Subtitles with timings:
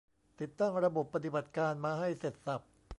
[0.39, 2.61] ติดตั้งระบบปฏิบัติการมาให้เสร็จสรรพ